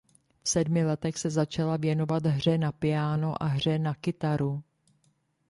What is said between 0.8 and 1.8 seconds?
letech se začala